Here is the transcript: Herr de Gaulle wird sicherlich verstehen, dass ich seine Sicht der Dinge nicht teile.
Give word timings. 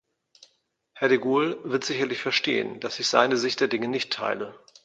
Herr 0.95 1.09
de 1.09 1.19
Gaulle 1.19 1.63
wird 1.63 1.83
sicherlich 1.83 2.23
verstehen, 2.23 2.79
dass 2.79 2.99
ich 2.99 3.07
seine 3.07 3.37
Sicht 3.37 3.59
der 3.59 3.67
Dinge 3.67 3.87
nicht 3.87 4.11
teile. 4.11 4.57